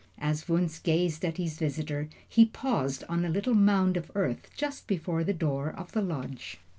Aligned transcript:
As 0.17 0.45
Wunzh 0.49 0.81
gazed 0.81 1.23
at 1.23 1.37
his 1.37 1.59
visitor, 1.59 2.09
he 2.27 2.43
paused 2.45 3.03
on 3.07 3.23
a 3.23 3.29
little 3.29 3.53
mound 3.53 3.97
of 3.97 4.09
earth 4.15 4.49
just 4.57 4.87
before 4.87 5.23
the 5.23 5.31
door 5.31 5.69
of 5.69 5.91
the 5.91 6.01
lodge. 6.01 6.59